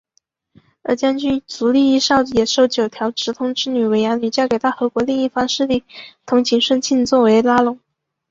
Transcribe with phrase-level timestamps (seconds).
[0.81, 5.83] 而将军足利义昭也收九条植通之女为养女嫁给大和国另一方势力
[6.25, 7.79] 筒井顺庆作为拉拢。